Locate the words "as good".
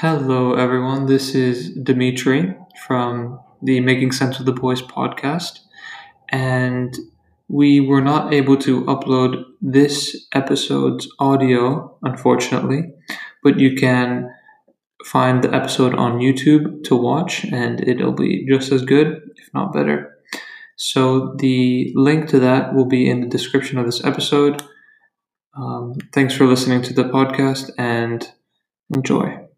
18.72-19.20